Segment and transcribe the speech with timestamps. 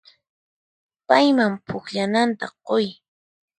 [1.07, 2.85] Payman pukllananta quy.